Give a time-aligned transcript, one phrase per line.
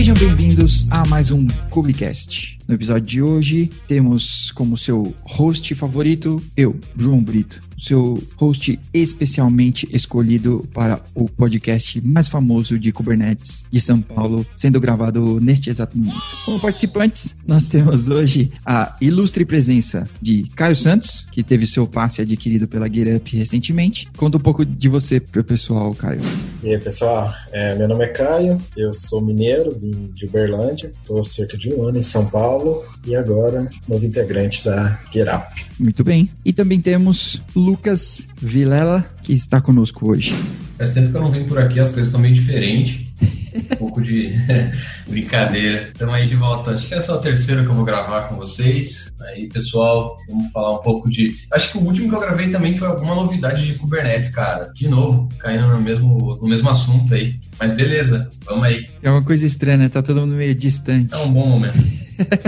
[0.00, 2.58] Sejam bem-vindos a mais um Cubicast.
[2.66, 9.88] No episódio de hoje, temos como seu host favorito eu, João Brito seu host especialmente
[9.92, 15.96] escolhido para o podcast mais famoso de Kubernetes de São Paulo, sendo gravado neste exato
[15.96, 16.20] momento.
[16.44, 22.20] Como participantes, nós temos hoje a ilustre presença de Caio Santos, que teve seu passe
[22.20, 24.08] adquirido pela GetUp recentemente.
[24.16, 26.20] Conta um pouco de você para o pessoal, Caio.
[26.62, 31.20] E aí, pessoal, é, meu nome é Caio, eu sou mineiro, vim de Uberlândia, estou
[31.20, 35.66] há cerca de um ano em São Paulo e agora novo integrante da GetUp.
[35.78, 36.30] Muito bem.
[36.44, 40.34] E também temos Lucas Vilela, que está conosco hoje.
[40.76, 43.06] Faz tempo que eu não venho por aqui, as coisas estão meio diferentes.
[43.54, 44.32] um pouco de
[45.08, 45.88] brincadeira.
[45.92, 46.72] Estamos aí de volta.
[46.72, 49.12] Acho que essa é o terceiro que eu vou gravar com vocês.
[49.20, 51.32] Aí, pessoal, vamos falar um pouco de.
[51.52, 54.72] Acho que o último que eu gravei também foi alguma novidade de Kubernetes, cara.
[54.74, 57.36] De novo, caindo no mesmo, no mesmo assunto aí.
[57.56, 58.88] Mas beleza, vamos aí.
[59.00, 59.88] É uma coisa estranha, né?
[59.88, 61.14] Tá todo mundo meio distante.
[61.14, 61.78] É um bom momento.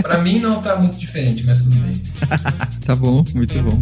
[0.01, 2.01] pra mim não tá muito diferente, mas tudo bem.
[2.85, 3.81] tá bom, muito bom.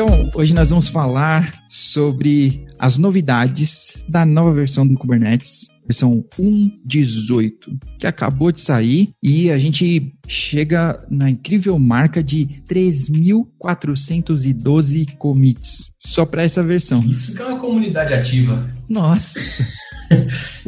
[0.00, 7.50] Então, hoje nós vamos falar sobre as novidades da nova versão do Kubernetes, versão 1.18,
[7.98, 16.24] que acabou de sair e a gente chega na incrível marca de 3.412 commits só
[16.24, 17.00] para essa versão.
[17.00, 18.70] Isso que é uma comunidade ativa.
[18.88, 19.40] Nossa!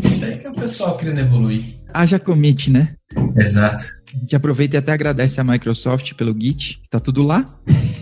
[0.03, 1.79] Isso aí que o pessoal querendo evoluir.
[1.93, 2.95] Haja commit, né?
[3.37, 3.85] Exato.
[4.15, 7.45] A gente aproveita e até agradece a Microsoft pelo Git, tá tudo lá.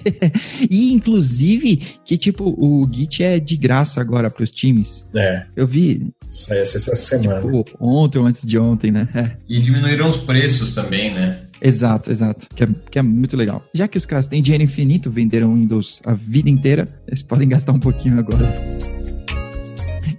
[0.70, 5.04] e inclusive que tipo o Git é de graça agora para os times.
[5.14, 5.44] É.
[5.54, 6.10] Eu vi.
[6.20, 7.40] Saiu essa semana.
[7.40, 9.08] Tipo, ontem ou antes de ontem, né?
[9.14, 9.32] É.
[9.48, 11.40] E diminuíram os preços também, né?
[11.60, 12.46] Exato, exato.
[12.54, 13.62] Que é, que é muito legal.
[13.74, 17.72] Já que os caras têm dinheiro infinito, venderam Windows a vida inteira, eles podem gastar
[17.72, 18.48] um pouquinho agora.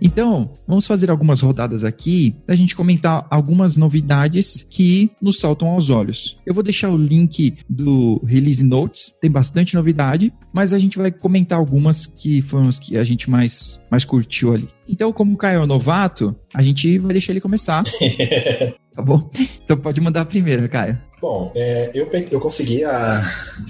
[0.02, 5.90] Então, vamos fazer algumas rodadas aqui a gente comentar algumas novidades que nos saltam aos
[5.90, 6.36] olhos.
[6.46, 11.12] Eu vou deixar o link do Release Notes, tem bastante novidade, mas a gente vai
[11.12, 14.70] comentar algumas que foram as que a gente mais, mais curtiu ali.
[14.88, 17.84] Então, como o Caio é novato, a gente vai deixar ele começar.
[18.96, 19.30] tá bom?
[19.64, 21.00] Então pode mandar a primeira, Caio.
[21.22, 23.22] Bom, é, eu, eu consegui a,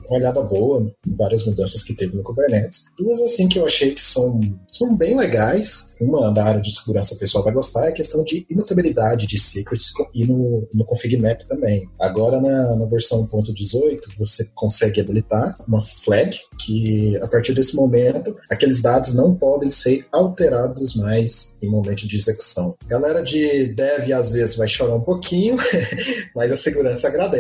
[0.07, 2.85] uma olhada boa em várias mudanças que teve no Kubernetes.
[2.97, 4.39] Duas, assim, que eu achei que são,
[4.71, 5.95] são bem legais.
[5.99, 9.91] Uma da área de segurança pessoal vai gostar é a questão de imutabilidade de secrets
[10.13, 11.89] e no, no config map também.
[11.99, 18.35] Agora, na, na versão 1.18, você consegue habilitar uma flag que, a partir desse momento,
[18.49, 22.77] aqueles dados não podem ser alterados mais em momento de execução.
[22.87, 25.55] Galera de dev, às vezes, vai chorar um pouquinho,
[26.35, 27.38] mas a segurança agradece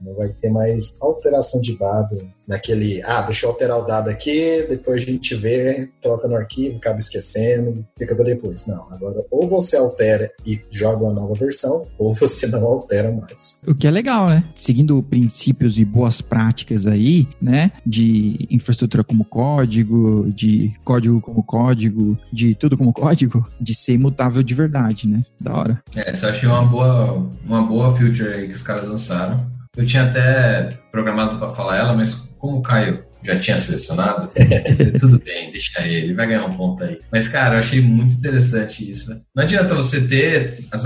[0.00, 2.16] Não vai ter mais alteração de dado
[2.48, 6.78] naquele, ah, deixa eu alterar o dado aqui, depois a gente vê, troca no arquivo,
[6.78, 8.66] acaba esquecendo e fica para depois.
[8.66, 13.60] Não, agora ou você altera e joga uma nova versão, ou você não altera mais.
[13.66, 14.44] O que é legal, né?
[14.54, 17.70] Seguindo princípios e boas práticas aí, né?
[17.84, 24.42] De infraestrutura como código, de código como código, de tudo como código, de ser imutável
[24.42, 25.22] de verdade, né?
[25.38, 25.82] Da hora.
[25.94, 29.46] É, eu achei uma boa, uma boa feature aí que os caras lançaram.
[29.76, 34.28] Eu tinha até programado para falar ela, mas como o Caio já tinha selecionado,
[34.98, 36.98] tudo bem, deixa ele, vai ganhar um ponto aí.
[37.10, 39.10] Mas, cara, eu achei muito interessante isso.
[39.10, 39.20] Né?
[39.34, 40.84] Não adianta você ter as,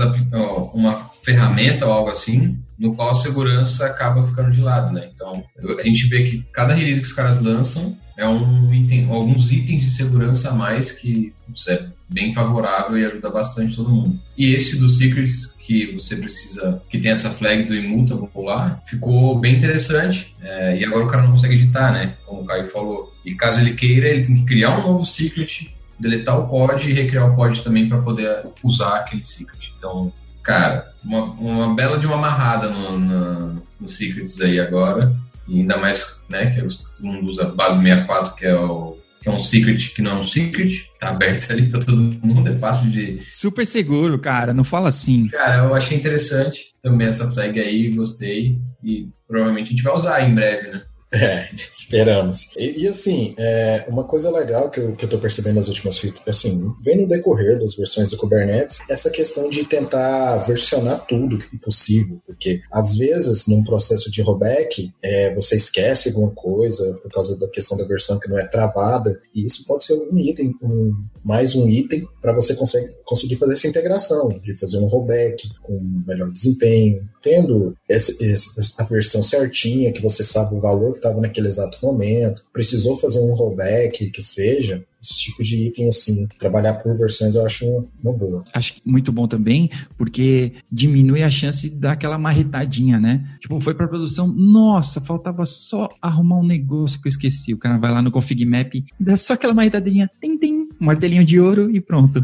[0.73, 5.09] uma ferramenta ou algo assim, no qual a segurança acaba ficando de lado, né?
[5.13, 5.31] Então,
[5.79, 9.83] a gente vê que cada release que os caras lançam é um item, alguns itens
[9.83, 11.33] de segurança a mais que
[11.67, 14.19] é bem favorável e ajuda bastante todo mundo.
[14.37, 19.37] E esse do Secrets, que você precisa, que tem essa flag do imuta popular, ficou
[19.39, 20.33] bem interessante.
[20.41, 22.13] É, e agora o cara não consegue editar, né?
[22.25, 23.13] Como o Caio falou.
[23.25, 26.93] E caso ele queira, ele tem que criar um novo secret, deletar o pod e
[26.93, 29.73] recriar o pod também para poder usar aquele secret.
[29.77, 35.15] Então, cara, uma, uma bela de uma amarrada no, no, no secrets aí agora.
[35.47, 39.31] E ainda mais, né, que todo mundo usa base 64, que é o que é
[39.31, 42.89] um secret que não é um secret, tá aberto ali para todo mundo, é fácil
[42.89, 43.21] de.
[43.29, 45.29] Super seguro, cara, não fala assim.
[45.29, 50.21] Cara, eu achei interessante também essa flag aí, gostei, e provavelmente a gente vai usar
[50.21, 50.81] em breve, né?
[51.23, 52.49] É, esperamos.
[52.57, 55.97] E, e assim, é, uma coisa legal que eu, que eu tô percebendo nas últimas
[55.97, 61.37] fitas, assim, vem no decorrer das versões do Kubernetes, essa questão de tentar versionar tudo
[61.37, 67.11] que possível, porque às vezes, num processo de rollback, é, você esquece alguma coisa por
[67.11, 70.55] causa da questão da versão que não é travada, e isso pode ser um item,
[70.63, 70.93] um,
[71.23, 75.79] mais um item para você conseguir, conseguir fazer essa integração, de fazer um rollback com
[76.07, 81.21] melhor desempenho, tendo essa, essa, a versão certinha, que você sabe o valor que estava
[81.21, 86.75] naquele exato momento, precisou fazer um rollback, que seja, esse tipo de item, assim, trabalhar
[86.75, 87.65] por versões eu acho
[88.01, 88.43] uma, boa.
[88.53, 93.27] Acho muito bom também, porque diminui a chance daquela marretadinha, né?
[93.41, 97.53] Tipo, foi pra produção, nossa, faltava só arrumar um negócio que eu esqueci.
[97.53, 101.39] O cara vai lá no config map, dá só aquela marretadinha, tem, tem, martelinho de
[101.39, 102.21] ouro e pronto.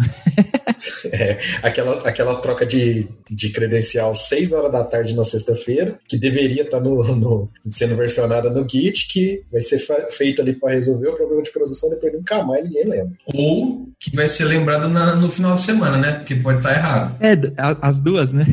[1.11, 6.63] é, aquela, aquela troca de, de credencial 6 horas da tarde na sexta-feira, que deveria
[6.63, 9.79] estar tá no, no, sendo versionada no Git, que vai ser
[10.11, 13.13] feita ali para resolver o problema de produção, depois nunca mais ninguém lembra.
[13.25, 16.11] Ou que vai ser lembrado na, no final de semana, né?
[16.13, 17.17] Porque pode estar errado.
[17.19, 18.45] É, as duas, né?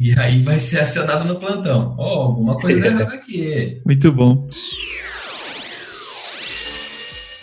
[0.00, 1.94] E aí vai ser acionado no plantão.
[1.98, 3.82] Ó, oh, alguma coisa errada aqui.
[3.84, 4.48] Muito bom.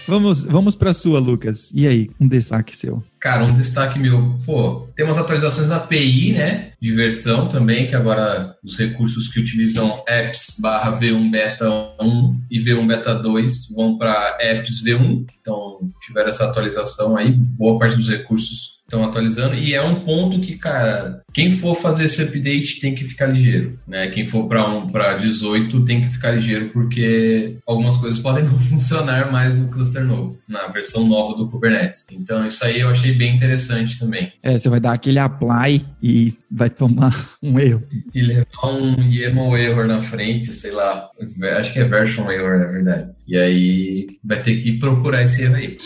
[0.08, 1.72] Vamos, vamos para sua, Lucas.
[1.74, 3.04] E aí, um destaque seu?
[3.20, 7.96] Cara, um destaque meu, pô, tem umas atualizações na API, né, de versão também, que
[7.96, 11.70] agora os recursos que utilizam apps barra V1 beta
[12.02, 17.78] 1 e V1 beta 2 vão para apps V1, então tiveram essa atualização aí, boa
[17.78, 22.22] parte dos recursos estão atualizando e é um ponto que, cara, quem for fazer esse
[22.22, 24.10] update tem que ficar ligeiro, né?
[24.10, 28.60] Quem for para um para 18 tem que ficar ligeiro porque algumas coisas podem não
[28.60, 32.06] funcionar mais no cluster novo, na versão nova do Kubernetes.
[32.12, 34.34] Então isso aí eu achei bem interessante também.
[34.44, 37.84] É, você vai dar aquele apply e vai tomar um erro.
[38.14, 41.10] E levar um YAML error na frente, sei lá,
[41.58, 43.10] acho que é version error na verdade.
[43.26, 45.78] E aí vai ter que procurar esse erro aí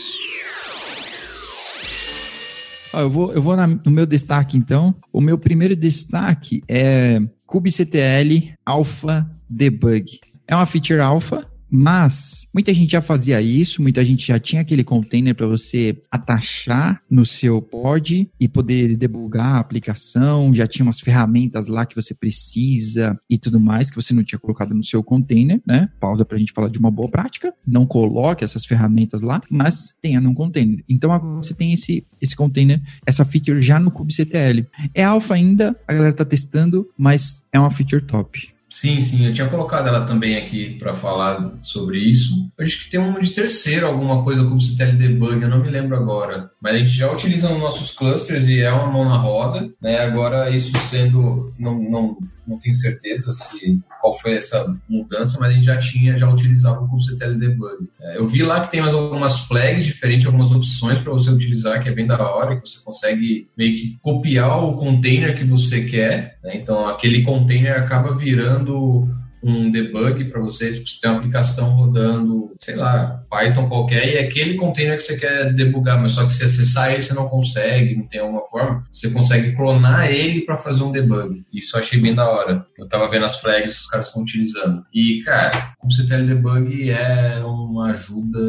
[3.01, 4.95] eu vou, eu vou na, no meu destaque, então.
[5.11, 10.19] O meu primeiro destaque é kubectl Alpha Debug.
[10.47, 14.83] É uma feature alpha mas muita gente já fazia isso, muita gente já tinha aquele
[14.83, 20.99] container para você atachar no seu pod e poder debugar a aplicação, já tinha umas
[20.99, 25.03] ferramentas lá que você precisa e tudo mais que você não tinha colocado no seu
[25.03, 25.89] container, né?
[25.99, 27.53] Pausa para a gente falar de uma boa prática.
[27.65, 30.83] Não coloque essas ferramentas lá, mas tenha num container.
[30.87, 34.61] Então agora você tem esse, esse container, essa feature já no kubectl.
[34.93, 38.54] É alfa ainda, a galera tá testando, mas é uma feature top.
[38.69, 42.49] Sim, sim, eu tinha colocado ela também aqui para falar sobre isso.
[42.57, 45.69] Eu acho que tem um de terceiro, alguma coisa como CTL Debug, eu não me
[45.69, 46.51] lembro agora.
[46.61, 49.69] Mas a gente já utiliza nos nossos clusters e é uma mão na roda.
[49.81, 49.99] Né?
[49.99, 51.53] Agora, isso sendo.
[51.57, 52.17] Não, não,
[52.47, 56.81] não tenho certeza se qual foi essa mudança, mas a gente já tinha, já utilizava
[56.81, 57.89] o kubectl debug.
[57.99, 61.81] É, eu vi lá que tem mais algumas flags diferentes, algumas opções para você utilizar,
[61.81, 65.85] que é bem da hora, que você consegue meio que copiar o container que você
[65.85, 66.37] quer.
[66.43, 66.57] Né?
[66.57, 69.07] Então, aquele container acaba virando
[69.45, 74.17] um debug para você, tipo, você tem uma aplicação rodando, sei lá, Python qualquer, e
[74.17, 77.29] é aquele container que você quer debugar, mas só que se acessar ele você não
[77.29, 81.45] consegue, não tem alguma forma, você consegue clonar ele para fazer um debug.
[81.53, 82.65] Isso eu achei bem da hora.
[82.77, 84.83] Eu tava vendo as flags que os caras estão utilizando.
[84.93, 88.39] E, cara, o kubectl debug é uma ajuda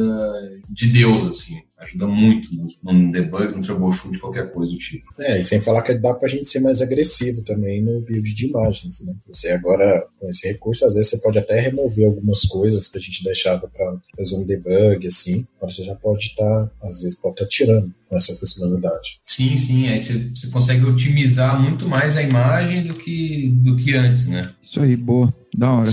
[0.70, 2.48] de Deus, assim ajuda muito
[2.82, 5.04] no, debug, no troubleshoot, qualquer coisa do tipo.
[5.18, 8.46] É, e sem falar que dá pra gente ser mais agressivo também no build de
[8.46, 9.14] imagens, né?
[9.28, 13.00] Você agora, com esse recurso, às vezes você pode até remover algumas coisas que a
[13.00, 17.18] gente deixava para fazer um debug, assim, agora você já pode estar, tá, às vezes
[17.18, 19.20] pode estar tá tirando essa funcionalidade.
[19.26, 23.94] Sim, sim, aí você, você consegue otimizar muito mais a imagem do que, do que
[23.94, 24.52] antes, né?
[24.62, 25.92] Isso aí, boa, da hora.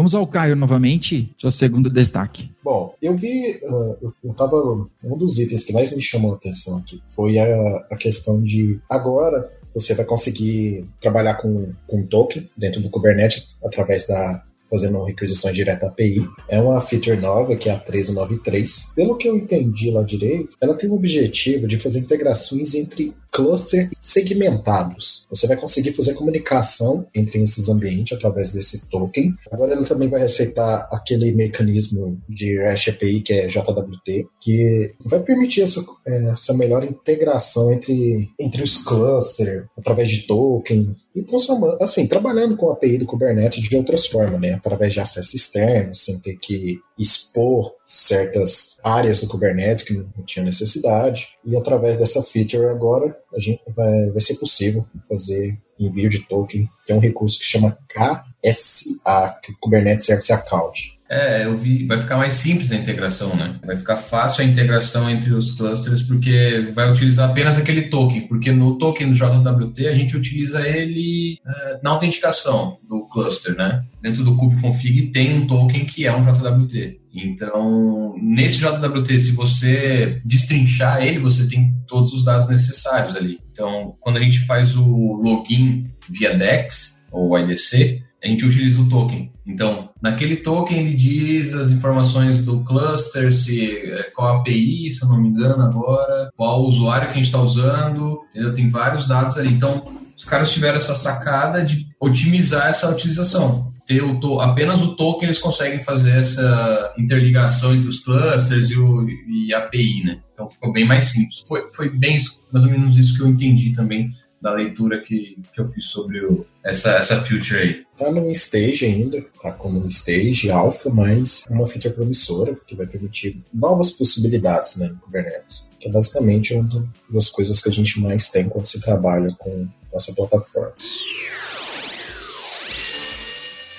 [0.00, 2.50] Vamos ao Caio novamente, seu segundo destaque.
[2.64, 4.56] Bom, eu vi, uh, eu, tava,
[5.04, 8.80] um dos itens que mais me chamou a atenção aqui foi a, a questão de
[8.88, 15.54] agora você vai conseguir trabalhar com, com token dentro do Kubernetes através da fazendo requisições
[15.54, 16.26] direta API.
[16.48, 18.92] É uma feature nova, que é a 393.
[18.94, 23.88] Pelo que eu entendi lá direito, ela tem o objetivo de fazer integrações entre clusters
[24.00, 25.26] segmentados.
[25.30, 29.34] Você vai conseguir fazer comunicação entre esses ambientes através desse token.
[29.50, 35.20] Agora ele também vai aceitar aquele mecanismo de REST API que é JWT, que vai
[35.20, 41.82] permitir essa, é, essa melhor integração entre, entre os clusters através de token e transformando,
[41.82, 44.54] assim, trabalhando com a API do Kubernetes de outras formas, né?
[44.54, 50.44] Através de acesso externo, sem ter que expor certas áreas do Kubernetes que não tinha
[50.44, 51.28] necessidade.
[51.44, 56.68] E através dessa feature agora, a gente vai, vai ser possível fazer envio de token,
[56.84, 60.99] que é um recurso que chama KSA, que é Kubernetes Service Account.
[61.10, 63.58] É, eu vi, vai ficar mais simples a integração, né?
[63.66, 68.52] Vai ficar fácil a integração entre os clusters, porque vai utilizar apenas aquele token, porque
[68.52, 73.84] no token do JWT a gente utiliza ele uh, na autenticação do cluster, né?
[74.00, 77.00] Dentro do kubeconfig tem um token que é um JWT.
[77.12, 83.40] Então, nesse JWT, se você destrinchar ele, você tem todos os dados necessários ali.
[83.50, 88.88] Então, quando a gente faz o login via DEX ou IDC, a gente utiliza o
[88.88, 89.32] token.
[89.46, 95.08] Então, naquele token ele diz as informações do cluster, se é, qual API, se eu
[95.08, 98.54] não me engano agora, qual usuário que a gente está usando, entendeu?
[98.54, 99.52] Tem vários dados ali.
[99.52, 99.82] Então,
[100.16, 103.72] os caras tiveram essa sacada de otimizar essa utilização.
[103.86, 108.76] Ter o to apenas o token eles conseguem fazer essa interligação entre os clusters e,
[108.76, 110.20] o, e a API, né?
[110.32, 111.42] Então ficou bem mais simples.
[111.48, 112.18] Foi, foi bem
[112.52, 114.10] mais ou menos isso que eu entendi também
[114.40, 117.86] da leitura que, que eu fiz sobre o, essa, essa feature aí.
[117.96, 122.86] Tá no stage ainda, tá como stage alpha, mas é uma feature promissora, que vai
[122.86, 125.70] permitir novas possibilidades né, no Kubernetes.
[125.78, 129.68] Que é basicamente uma das coisas que a gente mais tem quando se trabalha com
[129.94, 130.72] essa plataforma.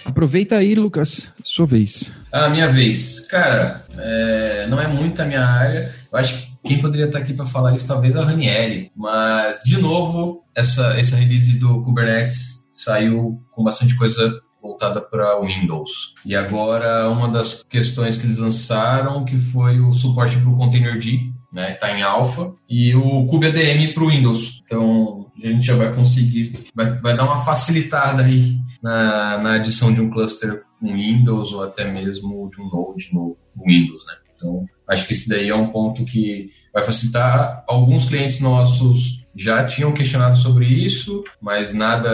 [0.03, 2.12] Aproveita aí, Lucas, sua vez.
[2.32, 3.22] A minha vez.
[3.27, 5.94] Cara, é, não é muito a minha área.
[6.12, 8.91] Eu acho que quem poderia estar aqui para falar isso talvez é a Ranieri.
[8.96, 16.13] Mas, de novo, essa, essa release do Kubernetes saiu com bastante coisa voltada para Windows.
[16.25, 21.34] E agora, uma das questões que eles lançaram, que foi o suporte para o Containerd,
[21.51, 21.74] né?
[21.74, 22.53] Está em alpha.
[22.70, 24.62] E o kubeadm para o Windows.
[24.63, 29.94] Então, a gente já vai conseguir, vai, vai dar uma facilitada aí na, na adição
[29.94, 34.13] de um cluster com Windows ou até mesmo de um Node novo com Windows, né?
[34.41, 37.63] Então, acho que esse daí é um ponto que vai facilitar.
[37.67, 42.10] Alguns clientes nossos já tinham questionado sobre isso, mas nada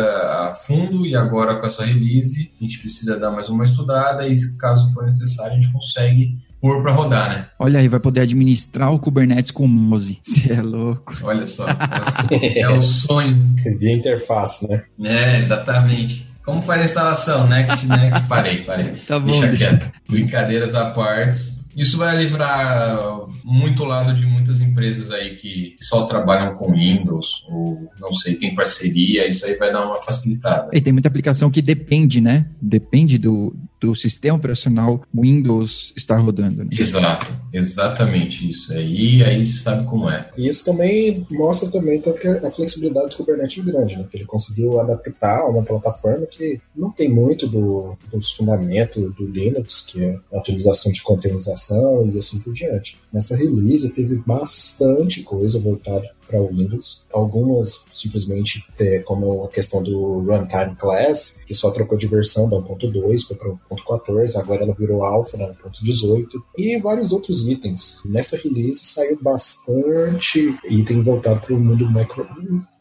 [0.50, 4.36] a fundo, e agora com essa release, a gente precisa dar mais uma estudada, e
[4.57, 7.48] caso for necessário, a gente consegue pôr para rodar, né?
[7.60, 10.19] Olha aí, vai poder administrar o Kubernetes com o Mozi.
[10.22, 11.17] Você é louco.
[11.24, 11.65] Olha só.
[12.55, 13.55] é o sonho.
[13.79, 14.84] Via interface, né?
[15.03, 16.27] É, exatamente.
[16.43, 17.48] Como faz a instalação?
[17.48, 18.24] Next, next.
[18.27, 18.93] Parei, parei.
[19.05, 19.77] Tá bom, deixa, deixa.
[19.77, 19.91] quieto.
[20.10, 21.57] Brincadeiras à parte.
[21.77, 22.98] Isso vai livrar
[23.43, 28.55] muito lado de muitas empresas aí que só trabalham com Windows, ou não sei, tem
[28.55, 30.72] parceria, isso aí vai dar uma facilitada.
[30.74, 32.50] E tem muita aplicação que depende, né?
[32.60, 36.63] Depende do, do sistema operacional Windows estar rodando.
[36.63, 36.69] Né?
[36.72, 38.74] Exato, exatamente isso.
[38.74, 40.29] Aí, aí sabe como é.
[40.38, 44.05] E isso também mostra também então, que a flexibilidade do Kubernetes é grande, né?
[44.10, 49.27] Que ele conseguiu adaptar a uma plataforma que não tem muito do, dos fundamentos do
[49.27, 53.00] Linux, que é a utilização de containerização e assim por diante.
[53.12, 57.07] Nessa release teve bastante coisa voltada para Windows.
[57.12, 62.57] Algumas simplesmente, é, como a questão do Runtime Class, que só trocou de versão da
[62.57, 68.01] 1.2 foi para 1.14, agora ela virou Alpha na 1.18, e vários outros itens.
[68.05, 72.27] Nessa release saiu bastante item voltado para o mundo micro,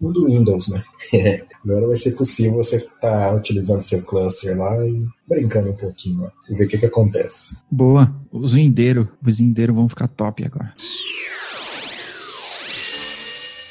[0.01, 0.85] mundo Windows, né?
[1.65, 6.25] agora vai ser possível você estar tá utilizando seu cluster lá e brincando um pouquinho
[6.25, 7.57] ó, e ver o que, que acontece.
[7.71, 8.15] Boa.
[8.31, 9.39] Os Windeiro, os
[9.75, 10.75] vão ficar top agora.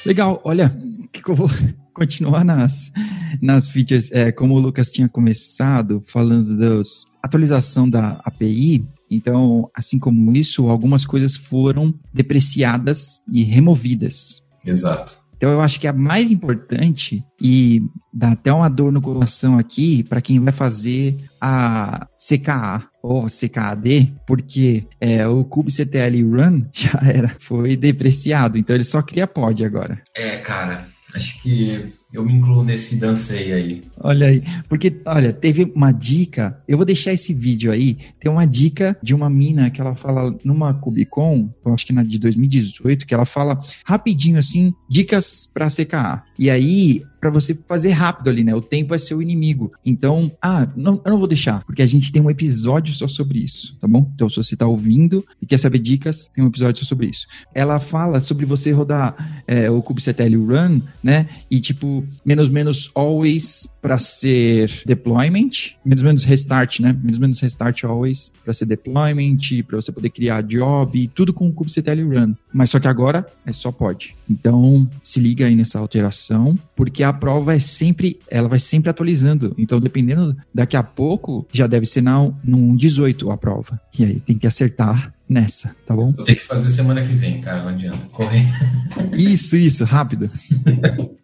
[0.06, 0.72] Legal, olha,
[1.16, 1.50] que, que eu vou
[1.92, 2.92] continuar nas,
[3.40, 6.82] nas features, é, como o Lucas tinha começado, falando da
[7.22, 14.44] atualização da API, então, assim como isso, algumas coisas foram depreciadas e removidas.
[14.64, 15.26] Exato.
[15.36, 17.82] Então eu acho que a mais importante, e
[18.12, 24.12] dá até uma dor no coração aqui para quem vai fazer a CKA ou CKAD,
[24.26, 30.02] porque é, o kubectl Run já era, foi depreciado, então ele só cria pod agora.
[30.16, 33.82] É, cara, acho que eu me incluo nesse dancei aí.
[33.98, 38.46] Olha aí, porque, olha, teve uma dica, eu vou deixar esse vídeo aí, tem uma
[38.46, 43.06] dica de uma mina que ela fala numa Cubicon, eu acho que na de 2018,
[43.06, 46.22] que ela fala rapidinho assim, dicas para CKA.
[46.38, 48.54] E aí, para você fazer rápido ali, né?
[48.54, 49.72] O tempo é seu inimigo.
[49.84, 53.40] Então, ah, não, eu não vou deixar, porque a gente tem um episódio só sobre
[53.40, 54.10] isso, tá bom?
[54.14, 57.26] Então, se você tá ouvindo e quer saber dicas, tem um episódio só sobre isso.
[57.52, 61.28] Ela fala sobre você rodar é, o kubectl run, né?
[61.50, 66.92] E tipo, menos menos always para ser deployment, menos menos restart, né?
[66.92, 71.52] Menos menos restart always para ser deployment, para você poder criar job, tudo com o
[71.52, 72.34] kubectl run.
[72.52, 74.14] Mas só que agora é só pode.
[74.28, 79.54] Então, se liga aí nessa alteração, porque a prova é sempre, ela vai sempre atualizando.
[79.58, 83.80] Então, dependendo, daqui a pouco já deve ser na, num 18 a prova.
[83.98, 86.12] E aí tem que acertar nessa, tá bom?
[86.12, 87.98] Vou ter que fazer semana que vem, cara, não adianta.
[88.12, 88.44] Correr.
[89.16, 90.30] Isso, isso, rápido.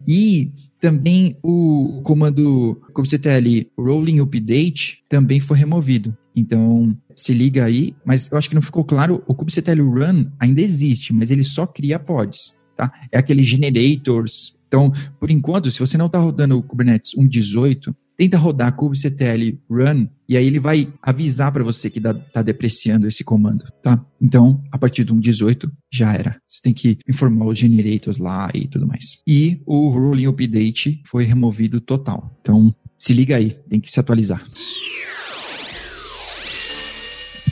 [0.07, 0.51] E
[0.83, 6.15] também o comando kubectl rolling update também foi removido.
[6.35, 10.61] Então, se liga aí, mas eu acho que não ficou claro, o kubectl run ainda
[10.61, 12.91] existe, mas ele só cria pods, tá?
[13.11, 14.55] É aquele generators.
[14.73, 20.07] Então, por enquanto, se você não está rodando o Kubernetes 1.18, tenta rodar kubectl run
[20.27, 24.03] e aí ele vai avisar para você que está depreciando esse comando, tá?
[24.19, 26.37] Então, a partir do 1.18 já era.
[26.47, 29.19] Você tem que informar os generators lá e tudo mais.
[29.27, 32.35] E o rolling update foi removido total.
[32.41, 34.43] Então, se liga aí, tem que se atualizar.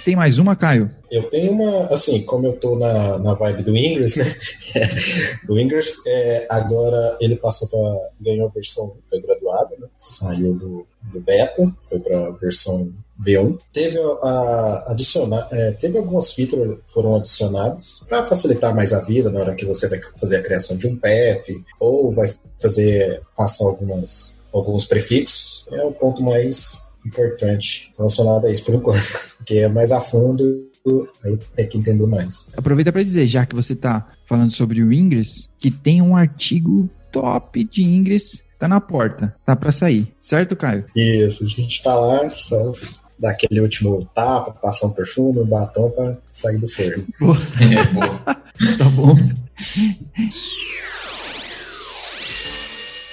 [0.03, 0.89] Tem mais uma, Caio?
[1.09, 4.25] Eu tenho uma, assim, como eu tô na, na vibe do Ingress, né?
[5.47, 9.87] o Ingress, é, agora ele passou para ganhou a versão, foi graduado, né?
[9.97, 12.91] Saiu do, do beta, foi para a versão
[13.23, 13.59] V1.
[13.71, 19.41] Teve a, adicionar, é, teve algumas features foram adicionadas para facilitar mais a vida na
[19.41, 21.47] hora que você vai fazer a criação de um path
[21.79, 25.65] ou vai fazer passar algumas alguns prefixos.
[25.71, 30.69] É o ponto mais importante relacionado a isso por enquanto, porque é mais a fundo
[31.23, 32.47] aí tem que entender mais.
[32.55, 36.89] Aproveita para dizer, já que você está falando sobre o Ingress, que tem um artigo
[37.11, 40.85] top de Ingress tá na porta, tá para sair, certo, Caio?
[40.95, 42.71] Isso, a gente tá lá, só
[43.17, 47.03] dar aquele último tapa, passar um perfume, um batom para sair do forno.
[47.19, 47.37] Boa.
[47.59, 48.19] É, boa.
[48.77, 49.15] tá bom.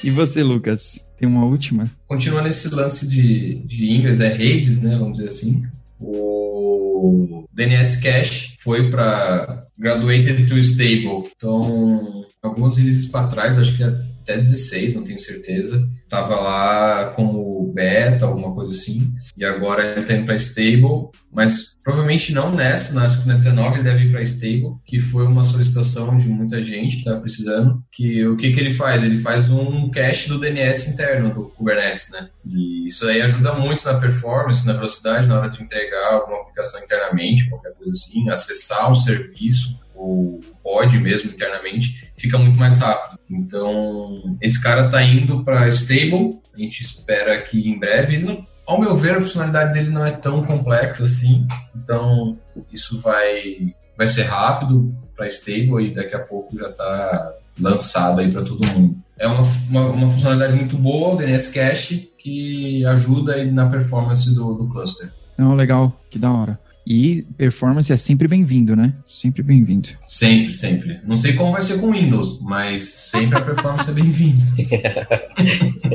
[0.04, 1.02] E você, Lucas?
[1.18, 1.90] Tem uma última?
[2.06, 4.96] Continua nesse lance de, de Ingress, é redes, né?
[4.96, 5.66] Vamos dizer assim.
[6.00, 11.30] O DNS Cache foi para Graduated to Stable.
[11.36, 15.88] Então, algumas releases para trás, acho que até 16, não tenho certeza.
[16.08, 19.12] Tava lá como beta, alguma coisa assim.
[19.36, 23.76] E agora ele tá indo para stable, mas provavelmente não nessa, na, que na 19
[23.76, 27.82] ele deve ir para stable, que foi uma solicitação de muita gente que estava precisando.
[27.90, 29.02] Que o que, que ele faz?
[29.02, 32.28] Ele faz um cache do DNS interno do Kubernetes, né?
[32.44, 36.78] E isso aí ajuda muito na performance, na velocidade, na hora de entregar alguma aplicação
[36.84, 43.18] internamente, qualquer coisa assim, acessar um serviço ou pode mesmo internamente, fica muito mais rápido.
[43.30, 48.78] Então, esse cara está indo para stable, a gente espera que em breve, não, ao
[48.78, 52.38] meu ver, a funcionalidade dele não é tão complexa assim, então
[52.70, 58.30] isso vai, vai ser rápido para stable e daqui a pouco já está lançado aí
[58.30, 58.94] para todo mundo.
[59.18, 64.32] É uma, uma, uma, funcionalidade muito boa, o DNS Cache, que ajuda aí na performance
[64.34, 65.10] do, do cluster.
[65.38, 66.60] Não, legal, que da hora.
[66.86, 68.92] E performance é sempre bem-vindo, né?
[69.04, 69.88] Sempre bem-vindo.
[70.06, 71.00] Sempre, sempre.
[71.04, 74.44] Não sei como vai ser com Windows, mas sempre a performance é bem-vinda.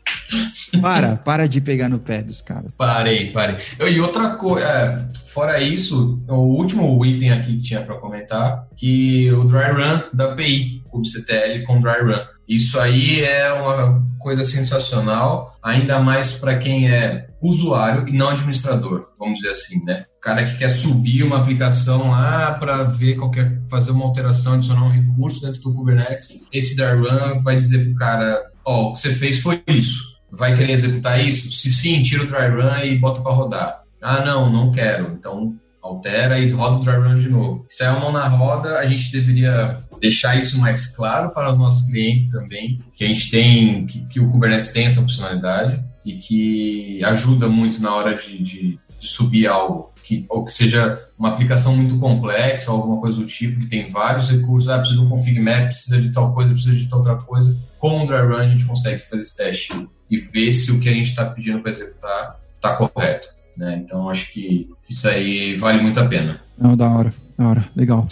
[0.80, 2.74] para, para de pegar no pé dos caras.
[2.78, 3.58] Parei, parei.
[3.90, 9.32] E outra coisa, é, fora isso, o último item aqui que tinha para comentar, que
[9.32, 12.22] o dry run da API, kubectl com dry run.
[12.48, 19.08] Isso aí é uma coisa sensacional, ainda mais para quem é usuário e não administrador,
[19.18, 20.06] vamos dizer assim, né?
[20.22, 24.90] Cara que quer subir uma aplicação lá para ver qualquer fazer uma alteração, adicionar um
[24.90, 29.00] recurso dentro do Kubernetes, esse dry run vai dizer pro cara, ó, oh, o que
[29.00, 30.11] você fez foi isso.
[30.32, 31.52] Vai querer executar isso?
[31.52, 33.84] Se sim, tira o dry run e bota para rodar.
[34.02, 35.14] Ah, não, não quero.
[35.14, 37.66] Então altera e roda o dry run de novo.
[37.68, 41.58] Se é uma mão na roda, a gente deveria deixar isso mais claro para os
[41.58, 46.14] nossos clientes também, que a gente tem, que, que o Kubernetes tem essa funcionalidade e
[46.14, 49.92] que ajuda muito na hora de, de, de subir algo.
[50.04, 53.88] Que, ou que seja uma aplicação muito complexa, ou alguma coisa do tipo, que tem
[53.88, 56.98] vários recursos, ah, precisa de um config map, precisa de tal coisa, precisa de tal
[56.98, 57.56] outra coisa.
[57.78, 59.74] Com o dry run a gente consegue fazer esse teste
[60.12, 63.30] e ver se o que a gente está pedindo para executar está correto.
[63.58, 63.82] Né?
[63.84, 66.42] Então acho que isso aí vale muito a pena.
[66.58, 68.08] Não, da hora, da hora, legal.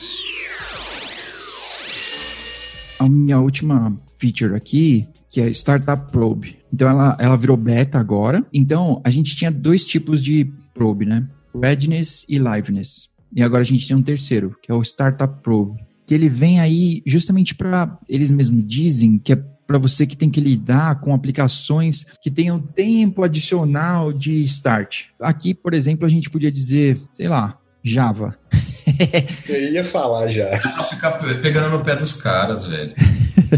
[2.97, 6.57] A minha última feature aqui, que é Startup Probe.
[6.73, 8.45] Então ela, ela virou beta agora.
[8.53, 11.27] Então a gente tinha dois tipos de probe, né?
[11.53, 13.09] Readiness e Liveness.
[13.35, 15.79] E agora a gente tem um terceiro, que é o Startup Probe.
[16.05, 17.97] Que ele vem aí justamente para.
[18.07, 22.59] Eles mesmos dizem que é para você que tem que lidar com aplicações que tenham
[22.59, 25.03] tempo adicional de start.
[25.21, 28.35] Aqui, por exemplo, a gente podia dizer, sei lá, Java.
[29.47, 30.47] Eu ia falar já.
[30.57, 32.95] Pra ficar pegando no pé dos caras, velho.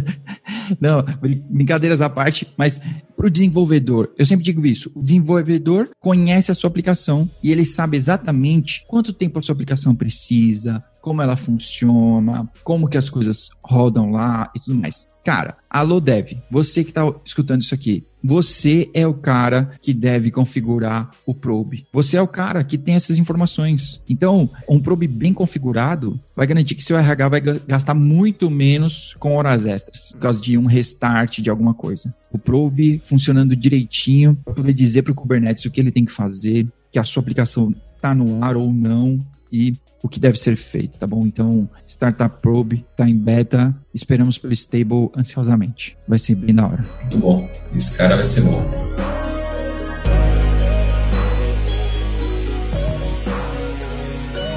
[0.81, 1.01] Não,
[1.49, 2.81] brincadeiras à parte, mas
[3.21, 7.63] para o desenvolvedor, eu sempre digo isso: o desenvolvedor conhece a sua aplicação e ele
[7.63, 13.49] sabe exatamente quanto tempo a sua aplicação precisa, como ela funciona, como que as coisas
[13.63, 15.05] rodam lá e tudo mais.
[15.23, 20.29] Cara, alô dev, você que está escutando isso aqui, Você é o cara que deve
[20.29, 21.87] configurar o probe.
[21.91, 23.99] Você é o cara que tem essas informações.
[24.07, 29.35] Então, um probe bem configurado vai garantir que seu RH vai gastar muito menos com
[29.35, 32.13] horas extras, por causa de um restart de alguma coisa.
[32.31, 36.13] O probe funcionando direitinho para poder dizer para o Kubernetes o que ele tem que
[36.13, 39.19] fazer, que a sua aplicação está no ar ou não
[39.51, 41.25] e o que deve ser feito, tá bom?
[41.25, 45.97] Então, Startup Probe está em beta, esperamos pelo stable ansiosamente.
[46.07, 46.85] Vai ser bem da hora.
[47.01, 47.49] Muito bom.
[47.75, 48.90] Esse cara vai ser bom.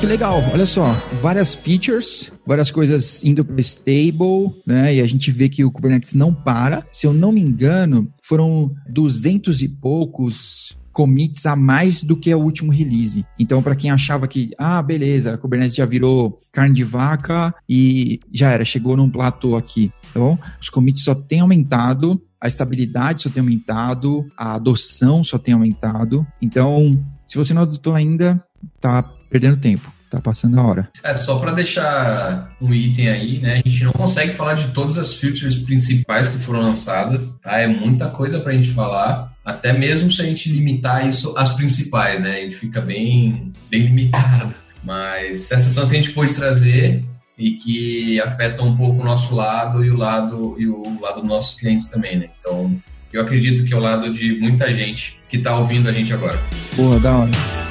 [0.05, 4.97] Que legal, olha só, várias features, várias coisas indo para stable, né?
[4.97, 6.87] E a gente vê que o Kubernetes não para.
[6.93, 12.39] Se eu não me engano, foram duzentos e poucos commits a mais do que o
[12.39, 13.25] último release.
[13.39, 18.51] Então, para quem achava que, ah, beleza, Kubernetes já virou carne de vaca e já
[18.51, 20.37] era, chegou num platô aqui, tá bom?
[20.61, 26.27] Os commits só têm aumentado, a estabilidade só tem aumentado, a adoção só tem aumentado.
[26.43, 26.93] Então,
[27.27, 28.45] se você não adotou ainda,
[28.79, 29.93] tá perdendo tempo.
[30.11, 30.89] Tá passando a hora.
[31.03, 33.55] É, só para deixar um item aí, né?
[33.55, 37.59] A gente não consegue falar de todas as features principais que foram lançadas, tá?
[37.59, 42.21] É muita coisa pra gente falar até mesmo se a gente limitar isso às principais,
[42.21, 42.37] né?
[42.37, 44.55] A gente fica bem, bem limitado.
[44.83, 47.05] Mas essas que a gente pôde trazer
[47.37, 51.29] e que afetam um pouco o nosso lado e o lado e o lado dos
[51.29, 52.29] nossos clientes também, né?
[52.39, 52.81] Então,
[53.13, 56.39] eu acredito que é o lado de muita gente que está ouvindo a gente agora.
[56.77, 57.64] Boa, da hora.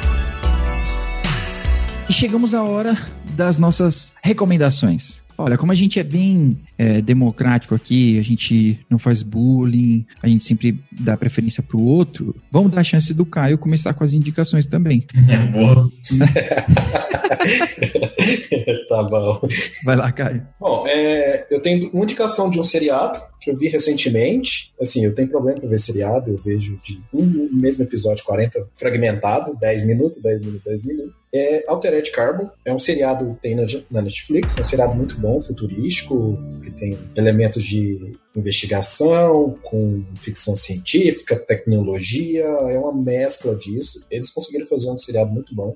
[2.10, 2.98] E chegamos à hora
[3.36, 5.24] das nossas recomendações.
[5.38, 10.28] Olha, como a gente é bem é, democrático aqui, a gente não faz bullying, a
[10.28, 14.12] gente sempre dá preferência pro outro, vamos dar a chance do Caio começar com as
[14.13, 15.06] indicações também.
[15.30, 15.89] É boa.
[18.89, 19.42] tá bom.
[19.84, 20.46] Vai lá, Caio.
[20.60, 24.72] Bom, é, eu tenho uma indicação de um seriado que eu vi recentemente.
[24.80, 29.58] Assim, eu tenho problema com ver seriado, eu vejo de um mesmo episódio 40 fragmentado,
[29.60, 31.23] 10 minutos, 10 minutos, 10 minutos.
[31.34, 33.56] É Altered Carbon, é um seriado que tem
[33.89, 40.56] na Netflix, é um seriado muito bom, futurístico, que tem elementos de investigação, com ficção
[40.56, 44.06] científica, tecnologia, é uma mescla disso.
[44.10, 45.76] Eles conseguiram fazer um seriado muito bom.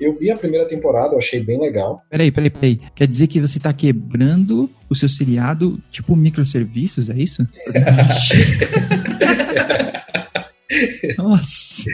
[0.00, 2.02] Eu vi a primeira temporada, eu achei bem legal.
[2.10, 2.80] Peraí, peraí, peraí.
[2.94, 7.46] Quer dizer que você está quebrando o seu seriado tipo microserviços, é isso?
[11.18, 11.84] Nossa,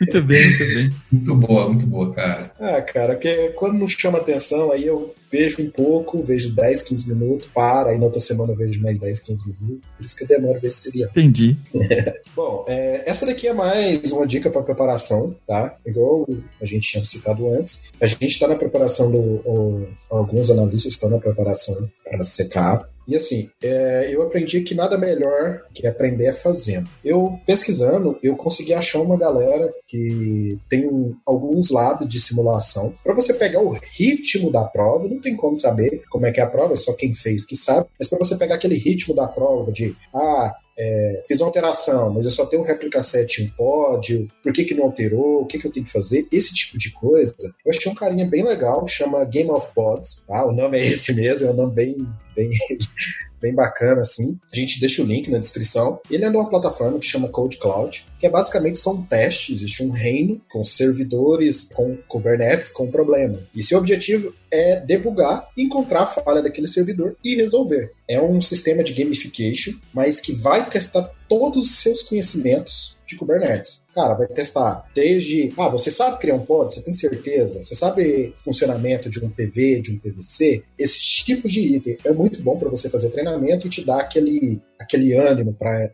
[0.00, 0.90] muito bem, muito bem.
[1.10, 2.52] Muito boa, muito boa, cara.
[2.58, 7.14] Ah, cara, que quando não chama atenção, aí eu vejo um pouco, vejo 10, 15
[7.14, 9.88] minutos, para, aí na outra semana eu vejo mais 10, 15 minutos.
[9.96, 11.06] Por isso que eu demoro ver esse seria.
[11.06, 11.56] Entendi.
[12.36, 15.76] Bom, é, essa daqui é mais uma dica para preparação, tá?
[15.86, 16.28] Igual
[16.60, 17.84] a gente tinha citado antes.
[18.00, 19.18] A gente está na preparação do.
[19.18, 24.96] O, alguns analistas estão na preparação para secar e assim, é, eu aprendi que nada
[24.96, 26.88] melhor que aprender é fazendo.
[27.04, 33.34] Eu, pesquisando, eu consegui achar uma galera que tem alguns labs de simulação para você
[33.34, 35.08] pegar o ritmo da prova.
[35.08, 37.56] Não tem como saber como é que é a prova, é só quem fez que
[37.56, 37.86] sabe.
[37.98, 42.24] Mas para você pegar aquele ritmo da prova de, ah, é, fiz uma alteração, mas
[42.24, 45.58] eu só tenho um réplica set em pódio, por que, que não alterou, o que,
[45.58, 47.34] que eu tenho que fazer, esse tipo de coisa.
[47.64, 50.44] Eu achei um carinha bem legal, chama Game of Pods, tá?
[50.46, 51.96] O nome é esse mesmo, é um nome bem,
[52.34, 52.50] bem,
[53.40, 54.38] bem bacana, assim.
[54.52, 56.00] A gente deixa o link na descrição.
[56.10, 59.82] Ele é de uma plataforma que chama Code Cloud, que é basicamente são testes, existe
[59.82, 63.38] um reino com servidores, com Kubernetes, com problema.
[63.54, 67.92] E seu objetivo é debugar, encontrar a falha daquele servidor e resolver.
[68.08, 73.82] É um sistema de gamification, mas que vai testar todos os seus conhecimentos de Kubernetes.
[73.94, 75.52] Cara, vai testar desde.
[75.58, 76.72] Ah, você sabe criar um pod?
[76.72, 77.62] Você tem certeza?
[77.62, 80.62] Você sabe funcionamento de um PV, de um PVC?
[80.78, 84.60] Esse tipo de item é muito bom para você fazer treinamento e te dar aquele,
[84.78, 85.90] aquele ânimo para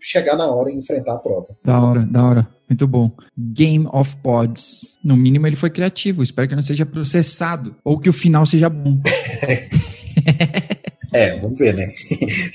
[0.00, 1.56] chegar na hora e enfrentar a prova.
[1.64, 2.48] Da hora, da hora.
[2.68, 3.10] Muito bom.
[3.36, 4.98] Game of Pods.
[5.02, 6.22] No mínimo ele foi criativo.
[6.22, 7.74] Espero que não seja processado.
[7.82, 9.00] Ou que o final seja bom.
[11.12, 11.92] É, vamos ver, né?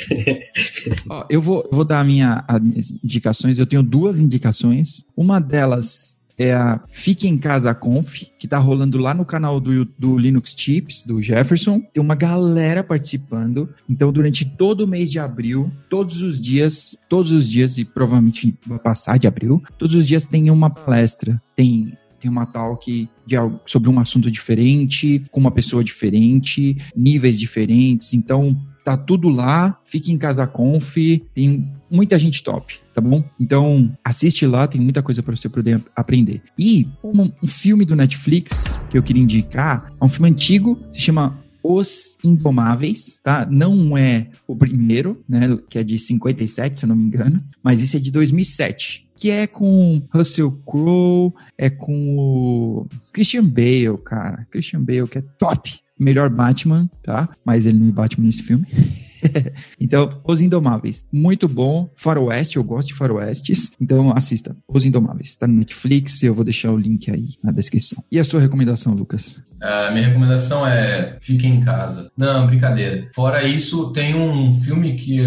[1.10, 3.60] Ó, eu, vou, vou dar minha, as minhas indicações.
[3.60, 5.06] Eu tenho duas indicações.
[5.16, 9.86] Uma delas é a Fique em Casa Conf, que tá rolando lá no canal do,
[9.86, 11.80] do Linux Chips, do Jefferson.
[11.80, 13.70] Tem uma galera participando.
[13.90, 18.56] Então, durante todo o mês de abril, todos os dias, todos os dias, e provavelmente
[18.66, 21.42] vai passar de abril, todos os dias tem uma palestra.
[21.56, 28.14] Tem tem uma talk de sobre um assunto diferente, com uma pessoa diferente, níveis diferentes.
[28.14, 29.78] Então, tá tudo lá.
[29.84, 30.96] Fique em casa conf,
[31.34, 33.24] tem muita gente top, tá bom?
[33.38, 36.42] Então, assiste lá, tem muita coisa para você poder aprender.
[36.58, 41.02] E um, um filme do Netflix que eu queria indicar, é um filme antigo, se
[41.02, 43.46] chama Os Indomáveis, tá?
[43.50, 45.58] Não é o primeiro, né?
[45.70, 49.30] Que é de 57, se eu não me engano, mas esse é de 2007 que
[49.30, 54.48] é com Russell Crowe, é com o Christian Bale, cara.
[54.52, 55.80] Christian Bale, que é top.
[56.00, 57.30] Melhor Batman, tá?
[57.46, 58.66] Mas ele não é Batman nesse filme.
[59.80, 61.90] então, Os Indomáveis, muito bom.
[61.96, 63.72] Faroeste, eu gosto de faroestes.
[63.80, 64.56] Então, assista.
[64.68, 66.24] Os Indomáveis, tá no Netflix.
[66.24, 68.04] Eu vou deixar o link aí na descrição.
[68.12, 69.42] E a sua recomendação, Lucas?
[69.62, 72.10] A minha recomendação é Fique em Casa.
[72.18, 73.10] Não, brincadeira.
[73.16, 75.18] Fora isso, tem um filme que,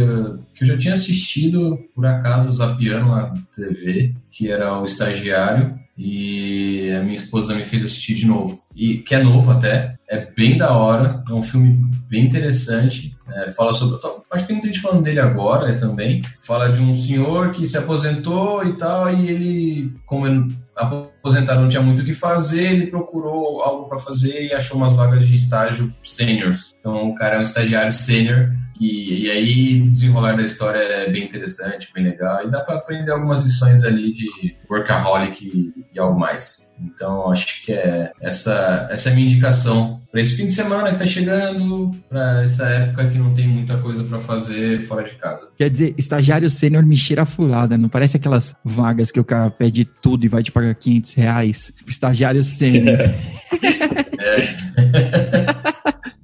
[0.54, 6.90] que eu já tinha assistido, por acaso, zapiando na TV, que era O Estagiário e
[6.92, 8.62] a minha esposa me fez assistir de novo.
[8.74, 13.16] E que é novo até, é bem da hora, é um filme bem interessante.
[13.34, 13.98] É, fala sobre.
[14.30, 16.20] Acho que tem muita gente falando dele agora também.
[16.42, 21.68] Fala de um senhor que se aposentou e tal, e ele, como ele aposentado não
[21.68, 25.34] tinha muito o que fazer, ele procurou algo para fazer e achou umas vagas de
[25.34, 26.74] estágio seniors.
[26.78, 31.10] Então o cara é um estagiário sênior e, e, aí o desenrolar da história é
[31.10, 32.44] bem interessante, bem legal.
[32.44, 36.66] E dá para aprender algumas lições ali de workaholic e, e algo mais.
[36.80, 40.92] Então acho que é essa, essa é a minha indicação para esse fim de semana
[40.92, 45.14] que tá chegando, para essa época que não tem muita coisa para fazer fora de
[45.16, 45.48] casa.
[45.56, 49.50] Quer dizer, estagiário sênior me cheira a fulada, não parece aquelas vagas que o cara
[49.50, 51.72] pede tudo e vai te pagar 500 reais?
[51.86, 52.98] Estagiário sênior.
[54.18, 55.05] é.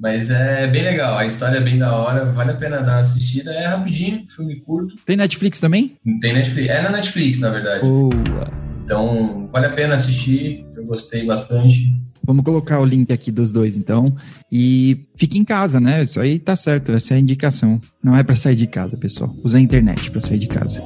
[0.03, 2.99] Mas é bem legal, a história é bem da hora, vale a pena dar uma
[3.03, 3.53] assistida.
[3.53, 4.97] É rapidinho, filme curto.
[5.07, 5.97] Tem Netflix também?
[6.21, 6.69] Tem Netflix.
[6.69, 7.83] É na Netflix, na verdade.
[7.83, 8.51] Boa.
[8.85, 10.67] Então, vale a pena assistir.
[10.75, 11.89] Eu gostei bastante.
[12.25, 14.13] Vamos colocar o link aqui dos dois, então.
[14.51, 16.03] E fique em casa, né?
[16.03, 16.91] Isso aí tá certo.
[16.91, 17.81] Essa é a indicação.
[18.03, 19.33] Não é para sair de casa, pessoal.
[19.45, 20.81] Usa a internet para sair de casa.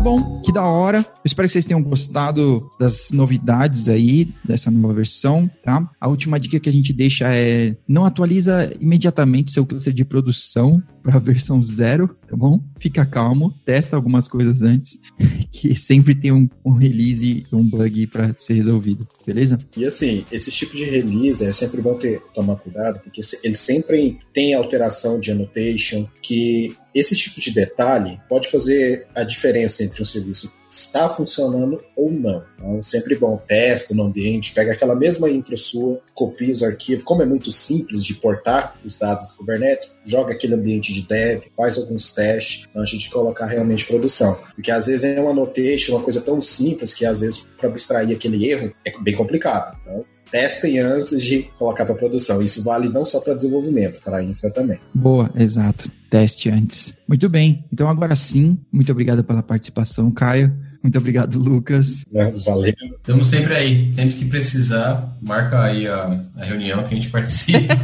[0.00, 1.00] Tá bom, que da hora.
[1.00, 5.86] Eu espero que vocês tenham gostado das novidades aí dessa nova versão, tá?
[6.00, 10.82] A última dica que a gente deixa é não atualiza imediatamente seu cluster de produção
[11.02, 12.58] para a versão zero, tá bom?
[12.78, 14.98] Fica calmo, testa algumas coisas antes,
[15.52, 19.58] que sempre tem um, um release, um bug para ser resolvido, beleza?
[19.76, 24.18] E assim, esse tipo de release é sempre bom ter tomar cuidado, porque ele sempre
[24.32, 30.04] tem alteração de annotation que esse tipo de detalhe pode fazer a diferença entre um
[30.04, 32.44] serviço está funcionando ou não.
[32.54, 37.02] Então, sempre bom, testa no ambiente, pega aquela mesma infra sua, copia os arquivos.
[37.02, 41.42] Como é muito simples de portar os dados do Kubernetes, joga aquele ambiente de dev,
[41.56, 44.38] faz alguns testes antes de colocar realmente produção.
[44.54, 48.14] Porque às vezes é uma notation, uma coisa tão simples que às vezes para abstrair
[48.14, 49.76] aquele erro é bem complicado.
[49.82, 52.40] Então, testem antes de colocar para produção.
[52.42, 54.78] Isso vale não só para desenvolvimento, para infra também.
[54.94, 55.90] Boa, exato.
[56.08, 56.92] Teste antes.
[57.06, 57.64] Muito bem.
[57.72, 60.52] Então agora sim, muito obrigado pela participação, Caio.
[60.82, 62.04] Muito obrigado, Lucas.
[62.12, 62.72] É, valeu.
[62.96, 63.94] Estamos sempre aí.
[63.94, 67.74] Sempre que precisar, marca aí a, a reunião que a gente participa.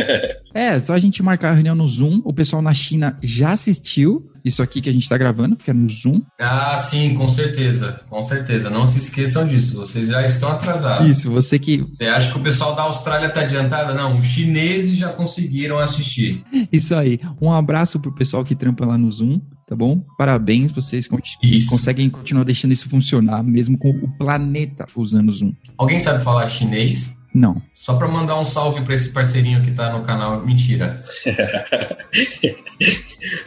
[0.54, 2.22] é, só a gente marcar a reunião no Zoom.
[2.24, 5.74] O pessoal na China já assistiu isso aqui que a gente está gravando, que é
[5.74, 6.22] no Zoom.
[6.40, 8.00] Ah, sim, com certeza.
[8.08, 8.70] Com certeza.
[8.70, 9.76] Não se esqueçam disso.
[9.76, 11.06] Vocês já estão atrasados.
[11.08, 11.82] Isso, você que.
[11.82, 13.94] Você acha que o pessoal da Austrália está adiantado?
[13.94, 16.42] Não, os chineses já conseguiram assistir.
[16.72, 17.20] Isso aí.
[17.40, 20.02] Um abraço pro pessoal que trampa lá no Zoom tá bom?
[20.16, 21.08] Parabéns, vocês
[21.42, 21.70] isso.
[21.70, 25.52] conseguem continuar deixando isso funcionar, mesmo com o planeta usando Zoom.
[25.76, 27.14] Alguém sabe falar chinês?
[27.34, 27.60] Não.
[27.74, 30.44] Só para mandar um salve para esse parceirinho que tá no canal.
[30.46, 31.02] Mentira.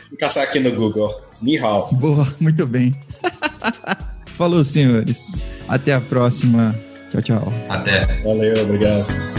[0.10, 1.12] Vou caçar aqui no Google.
[1.42, 1.92] Ni hao.
[1.94, 2.94] Boa, muito bem.
[4.38, 5.44] Falou, senhores.
[5.68, 6.76] Até a próxima.
[7.10, 7.54] Tchau, tchau.
[7.68, 8.22] Até.
[8.22, 9.39] Valeu, obrigado.